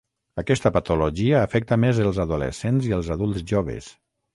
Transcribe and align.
Aquesta 0.43 0.71
patologia 0.77 1.43
afecta 1.49 1.79
més 1.85 2.03
els 2.09 2.21
adolescents 2.27 2.93
i 2.93 3.01
els 3.01 3.17
adults 3.21 3.51
joves. 3.57 3.97